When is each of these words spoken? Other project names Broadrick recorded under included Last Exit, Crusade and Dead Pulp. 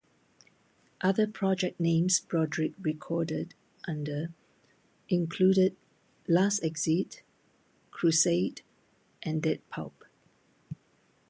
Other 1.01 1.27
project 1.27 1.79
names 1.79 2.21
Broadrick 2.21 2.73
recorded 2.81 3.53
under 3.87 4.33
included 5.09 5.75
Last 6.27 6.63
Exit, 6.63 7.21
Crusade 7.91 8.63
and 9.21 9.43
Dead 9.43 9.61
Pulp. 9.69 10.05